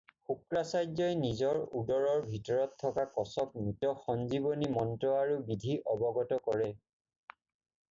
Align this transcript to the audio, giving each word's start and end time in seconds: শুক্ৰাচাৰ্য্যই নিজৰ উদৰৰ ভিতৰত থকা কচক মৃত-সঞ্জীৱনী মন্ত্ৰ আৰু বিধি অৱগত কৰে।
শুক্ৰাচাৰ্য্যই 0.27 1.17
নিজৰ 1.23 1.59
উদৰৰ 1.81 2.23
ভিতৰত 2.31 2.79
থকা 2.85 3.05
কচক 3.19 3.53
মৃত-সঞ্জীৱনী 3.67 4.73
মন্ত্ৰ 4.81 5.15
আৰু 5.21 5.39
বিধি 5.53 5.79
অৱগত 5.95 6.43
কৰে। 6.51 6.75